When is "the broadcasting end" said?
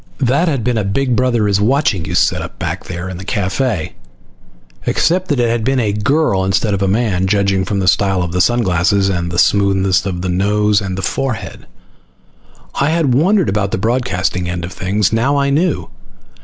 13.69-14.65